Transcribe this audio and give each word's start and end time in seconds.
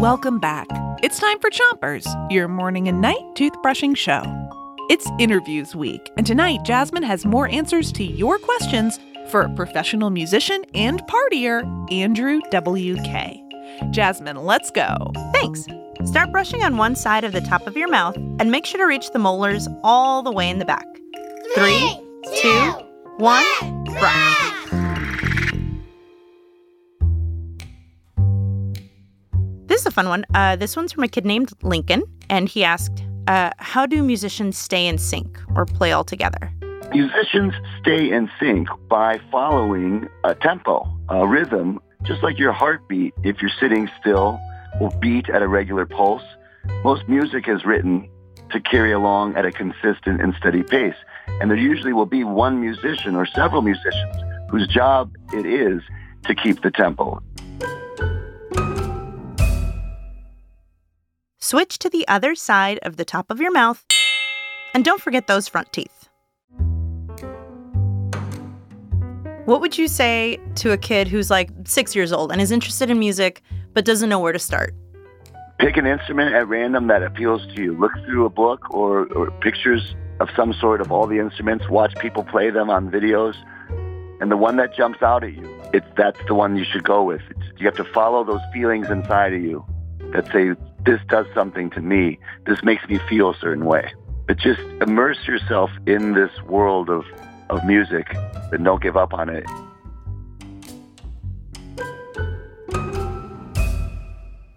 Welcome 0.00 0.38
back. 0.38 0.66
It's 1.02 1.18
time 1.18 1.38
for 1.38 1.50
Chompers, 1.50 2.06
your 2.30 2.48
morning 2.48 2.88
and 2.88 3.00
night 3.00 3.22
toothbrushing 3.34 3.96
show. 3.96 4.22
It's 4.90 5.08
interviews 5.18 5.74
week, 5.74 6.10
and 6.16 6.26
tonight 6.26 6.62
Jasmine 6.64 7.02
has 7.02 7.24
more 7.24 7.48
answers 7.48 7.90
to 7.92 8.04
your 8.04 8.38
questions 8.38 8.98
for 9.30 9.48
professional 9.50 10.10
musician 10.10 10.64
and 10.74 11.02
partier 11.02 11.92
Andrew 11.92 12.40
W.K. 12.50 13.42
Jasmine, 13.90 14.36
let's 14.36 14.70
go. 14.70 14.94
Thanks. 15.32 15.66
Start 16.04 16.30
brushing 16.30 16.62
on 16.62 16.76
one 16.76 16.94
side 16.94 17.24
of 17.24 17.32
the 17.32 17.40
top 17.40 17.66
of 17.66 17.76
your 17.76 17.88
mouth 17.88 18.16
and 18.16 18.50
make 18.50 18.66
sure 18.66 18.78
to 18.78 18.86
reach 18.86 19.10
the 19.10 19.18
molars 19.18 19.66
all 19.82 20.22
the 20.22 20.32
way 20.32 20.48
in 20.48 20.58
the 20.58 20.64
back. 20.64 20.86
Three, 21.54 21.98
two, 22.40 22.70
one, 23.16 23.84
brush. 23.84 24.25
This 29.76 29.82
is 29.82 29.88
a 29.88 29.90
fun 29.90 30.08
one. 30.08 30.24
Uh, 30.32 30.56
this 30.56 30.74
one's 30.74 30.92
from 30.92 31.04
a 31.04 31.08
kid 31.08 31.26
named 31.26 31.52
Lincoln, 31.62 32.02
and 32.30 32.48
he 32.48 32.64
asked, 32.64 33.04
uh, 33.28 33.50
How 33.58 33.84
do 33.84 34.02
musicians 34.02 34.56
stay 34.56 34.86
in 34.86 34.96
sync 34.96 35.38
or 35.54 35.66
play 35.66 35.92
all 35.92 36.02
together? 36.02 36.50
Musicians 36.92 37.52
stay 37.82 38.10
in 38.10 38.30
sync 38.40 38.68
by 38.88 39.20
following 39.30 40.08
a 40.24 40.34
tempo, 40.34 40.90
a 41.10 41.28
rhythm, 41.28 41.78
just 42.04 42.22
like 42.22 42.38
your 42.38 42.52
heartbeat, 42.52 43.12
if 43.22 43.42
you're 43.42 43.50
sitting 43.60 43.90
still, 44.00 44.40
will 44.80 44.96
beat 44.98 45.28
at 45.28 45.42
a 45.42 45.46
regular 45.46 45.84
pulse. 45.84 46.24
Most 46.82 47.06
music 47.06 47.46
is 47.46 47.66
written 47.66 48.08
to 48.52 48.60
carry 48.60 48.92
along 48.92 49.36
at 49.36 49.44
a 49.44 49.52
consistent 49.52 50.22
and 50.22 50.34
steady 50.38 50.62
pace. 50.62 50.96
And 51.42 51.50
there 51.50 51.58
usually 51.58 51.92
will 51.92 52.06
be 52.06 52.24
one 52.24 52.62
musician 52.62 53.14
or 53.14 53.26
several 53.26 53.60
musicians 53.60 54.16
whose 54.48 54.66
job 54.68 55.14
it 55.34 55.44
is 55.44 55.82
to 56.24 56.34
keep 56.34 56.62
the 56.62 56.70
tempo. 56.70 57.22
Switch 61.48 61.78
to 61.78 61.88
the 61.88 62.04
other 62.08 62.34
side 62.34 62.80
of 62.82 62.96
the 62.96 63.04
top 63.04 63.30
of 63.30 63.40
your 63.40 63.52
mouth. 63.52 63.86
And 64.74 64.84
don't 64.84 65.00
forget 65.00 65.28
those 65.28 65.46
front 65.46 65.72
teeth. 65.72 66.08
What 69.44 69.60
would 69.60 69.78
you 69.78 69.86
say 69.86 70.40
to 70.56 70.72
a 70.72 70.76
kid 70.76 71.06
who's 71.06 71.30
like 71.30 71.50
six 71.64 71.94
years 71.94 72.12
old 72.12 72.32
and 72.32 72.40
is 72.40 72.50
interested 72.50 72.90
in 72.90 72.98
music 72.98 73.42
but 73.74 73.84
doesn't 73.84 74.08
know 74.08 74.18
where 74.18 74.32
to 74.32 74.40
start? 74.40 74.74
Pick 75.60 75.76
an 75.76 75.86
instrument 75.86 76.34
at 76.34 76.48
random 76.48 76.88
that 76.88 77.04
appeals 77.04 77.46
to 77.54 77.62
you. 77.62 77.78
Look 77.78 77.92
through 78.06 78.26
a 78.26 78.30
book 78.30 78.68
or, 78.74 79.06
or 79.12 79.30
pictures 79.40 79.94
of 80.18 80.28
some 80.34 80.52
sort 80.52 80.80
of 80.80 80.90
all 80.90 81.06
the 81.06 81.20
instruments. 81.20 81.68
Watch 81.68 81.94
people 82.00 82.24
play 82.24 82.50
them 82.50 82.70
on 82.70 82.90
videos. 82.90 83.36
And 84.20 84.32
the 84.32 84.36
one 84.36 84.56
that 84.56 84.74
jumps 84.74 85.00
out 85.00 85.22
at 85.22 85.32
you, 85.34 85.48
it's, 85.72 85.86
that's 85.96 86.18
the 86.26 86.34
one 86.34 86.56
you 86.56 86.64
should 86.64 86.82
go 86.82 87.04
with. 87.04 87.22
It's, 87.30 87.60
you 87.60 87.66
have 87.66 87.76
to 87.76 87.84
follow 87.84 88.24
those 88.24 88.42
feelings 88.52 88.90
inside 88.90 89.32
of 89.32 89.42
you 89.42 89.64
that 90.12 90.26
say, 90.32 90.56
this 90.86 91.00
does 91.08 91.26
something 91.34 91.68
to 91.70 91.80
me. 91.80 92.18
This 92.46 92.62
makes 92.62 92.88
me 92.88 92.98
feel 93.08 93.30
a 93.30 93.36
certain 93.38 93.64
way. 93.64 93.92
But 94.26 94.38
just 94.38 94.60
immerse 94.80 95.18
yourself 95.26 95.70
in 95.86 96.14
this 96.14 96.30
world 96.44 96.88
of, 96.88 97.04
of 97.50 97.64
music 97.64 98.06
and 98.52 98.64
don't 98.64 98.80
give 98.80 98.96
up 98.96 99.12
on 99.12 99.28
it. 99.28 99.44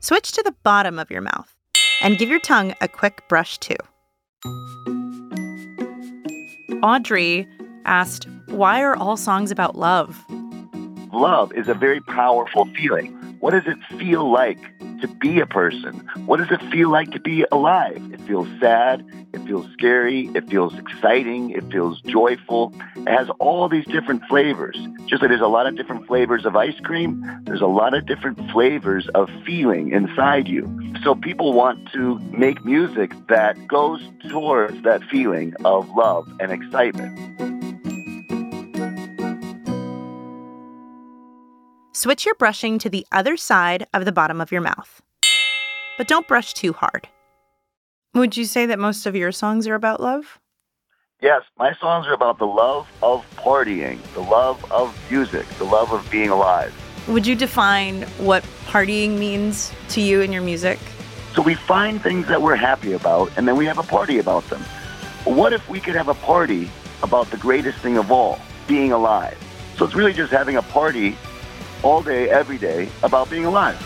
Switch 0.00 0.32
to 0.32 0.42
the 0.42 0.54
bottom 0.62 0.98
of 0.98 1.10
your 1.10 1.22
mouth 1.22 1.56
and 2.02 2.18
give 2.18 2.28
your 2.28 2.40
tongue 2.40 2.74
a 2.80 2.88
quick 2.88 3.26
brush 3.28 3.58
too. 3.58 3.76
Audrey 6.82 7.46
asked, 7.84 8.26
Why 8.46 8.82
are 8.82 8.96
all 8.96 9.16
songs 9.16 9.50
about 9.50 9.76
love? 9.76 10.22
Love 11.12 11.52
is 11.54 11.68
a 11.68 11.74
very 11.74 12.00
powerful 12.00 12.66
feeling. 12.76 13.12
What 13.40 13.52
does 13.52 13.66
it 13.66 13.78
feel 13.98 14.30
like 14.30 14.58
to 15.00 15.08
be 15.08 15.40
a 15.40 15.46
person? 15.46 16.08
What 16.26 16.38
does 16.38 16.50
it 16.50 16.62
feel 16.70 16.90
like 16.90 17.10
to 17.12 17.20
be 17.20 17.44
alive? 17.52 18.02
It 18.12 18.20
feels 18.22 18.48
sad. 18.60 19.04
It 19.32 19.40
feels 19.46 19.66
scary. 19.72 20.30
It 20.34 20.48
feels 20.48 20.76
exciting. 20.78 21.50
It 21.50 21.70
feels 21.70 22.00
joyful. 22.02 22.74
It 22.96 23.08
has 23.08 23.28
all 23.38 23.68
these 23.68 23.86
different 23.86 24.24
flavors. 24.26 24.76
Just 25.06 25.22
like 25.22 25.30
there's 25.30 25.40
a 25.40 25.46
lot 25.46 25.66
of 25.66 25.76
different 25.76 26.06
flavors 26.06 26.46
of 26.46 26.56
ice 26.56 26.78
cream, 26.80 27.24
there's 27.44 27.60
a 27.60 27.66
lot 27.66 27.94
of 27.94 28.06
different 28.06 28.38
flavors 28.50 29.08
of 29.14 29.28
feeling 29.44 29.92
inside 29.92 30.48
you. 30.48 30.68
So 31.02 31.14
people 31.14 31.52
want 31.52 31.90
to 31.92 32.18
make 32.30 32.64
music 32.64 33.12
that 33.28 33.66
goes 33.66 34.00
towards 34.28 34.82
that 34.82 35.02
feeling 35.04 35.54
of 35.64 35.88
love 35.90 36.28
and 36.40 36.52
excitement. 36.52 37.59
Switch 41.92 42.24
your 42.24 42.36
brushing 42.36 42.78
to 42.78 42.88
the 42.88 43.04
other 43.10 43.36
side 43.36 43.84
of 43.92 44.04
the 44.04 44.12
bottom 44.12 44.40
of 44.40 44.52
your 44.52 44.60
mouth. 44.60 45.02
But 45.98 46.06
don't 46.06 46.28
brush 46.28 46.54
too 46.54 46.72
hard. 46.72 47.08
Would 48.14 48.36
you 48.36 48.44
say 48.44 48.64
that 48.66 48.78
most 48.78 49.06
of 49.06 49.16
your 49.16 49.32
songs 49.32 49.66
are 49.66 49.74
about 49.74 50.00
love? 50.00 50.38
Yes, 51.20 51.42
my 51.58 51.74
songs 51.80 52.06
are 52.06 52.12
about 52.12 52.38
the 52.38 52.46
love 52.46 52.88
of 53.02 53.26
partying, 53.34 54.00
the 54.14 54.20
love 54.20 54.64
of 54.70 54.96
music, 55.10 55.48
the 55.58 55.64
love 55.64 55.92
of 55.92 56.08
being 56.12 56.30
alive. 56.30 56.72
Would 57.08 57.26
you 57.26 57.34
define 57.34 58.02
what 58.18 58.44
partying 58.66 59.18
means 59.18 59.72
to 59.88 60.00
you 60.00 60.20
in 60.20 60.32
your 60.32 60.42
music? 60.42 60.78
So 61.34 61.42
we 61.42 61.56
find 61.56 62.00
things 62.00 62.28
that 62.28 62.40
we're 62.40 62.54
happy 62.54 62.92
about 62.92 63.32
and 63.36 63.48
then 63.48 63.56
we 63.56 63.66
have 63.66 63.78
a 63.78 63.82
party 63.82 64.20
about 64.20 64.48
them. 64.48 64.62
What 65.24 65.52
if 65.52 65.68
we 65.68 65.80
could 65.80 65.96
have 65.96 66.08
a 66.08 66.14
party 66.14 66.70
about 67.02 67.32
the 67.32 67.36
greatest 67.36 67.78
thing 67.78 67.96
of 67.96 68.12
all, 68.12 68.38
being 68.68 68.92
alive? 68.92 69.36
So 69.76 69.84
it's 69.84 69.96
really 69.96 70.12
just 70.12 70.30
having 70.30 70.56
a 70.56 70.62
party 70.62 71.16
all 71.82 72.02
day, 72.02 72.28
every 72.28 72.58
day 72.58 72.88
about 73.02 73.30
being 73.30 73.44
alive. 73.44 73.76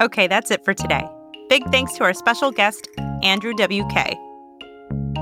Okay, 0.00 0.28
that's 0.28 0.50
it 0.50 0.64
for 0.64 0.74
today. 0.74 1.04
Big 1.48 1.64
thanks 1.70 1.94
to 1.94 2.04
our 2.04 2.14
special 2.14 2.52
guest, 2.52 2.88
Andrew 3.22 3.52
W.K. 3.54 4.16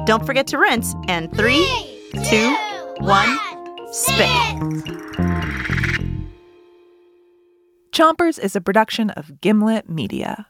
Don't 0.05 0.27
forget 0.27 0.47
to 0.49 0.59
rinse, 0.59 0.95
and 1.09 1.35
three, 1.35 1.67
two, 2.29 2.55
one, 2.99 3.39
spit. 3.91 4.29
Chompers 7.93 8.39
is 8.39 8.55
a 8.55 8.61
production 8.61 9.09
of 9.11 9.41
Gimlet 9.41 9.89
Media. 9.89 10.47